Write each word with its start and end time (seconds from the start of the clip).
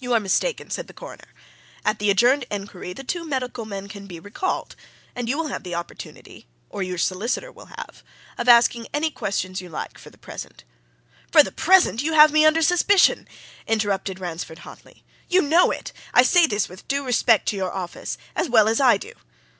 "You 0.00 0.12
are 0.12 0.18
mistaken," 0.18 0.70
said 0.70 0.88
the 0.88 0.92
Coroner. 0.92 1.28
"At 1.84 2.00
the 2.00 2.10
adjourned 2.10 2.46
inquiry, 2.50 2.92
the 2.92 3.04
two 3.04 3.24
medical 3.24 3.64
men 3.64 3.86
can 3.86 4.08
be 4.08 4.18
recalled, 4.18 4.74
and 5.14 5.28
you 5.28 5.38
will 5.38 5.46
have 5.46 5.62
the 5.62 5.72
opportunity 5.76 6.48
or 6.68 6.82
your 6.82 6.98
solicitor 6.98 7.52
will 7.52 7.66
have 7.66 8.02
of 8.36 8.48
asking 8.48 8.88
any 8.92 9.08
questions 9.08 9.60
you 9.60 9.68
like 9.68 9.98
for 9.98 10.10
the 10.10 10.18
present" 10.18 10.64
"For 11.30 11.44
the 11.44 11.52
present 11.52 12.02
you 12.02 12.14
have 12.14 12.32
me 12.32 12.44
under 12.44 12.60
suspicion!" 12.60 13.28
interrupted 13.68 14.18
Ransford 14.18 14.58
hotly. 14.66 15.04
"You 15.28 15.42
know 15.42 15.70
it 15.70 15.92
I 16.12 16.24
say 16.24 16.48
this 16.48 16.68
with 16.68 16.88
due 16.88 17.06
respect 17.06 17.46
to 17.50 17.56
your 17.56 17.72
office 17.72 18.18
as 18.34 18.48
well 18.50 18.66
as 18.66 18.80
I 18.80 18.96
do. 18.96 19.12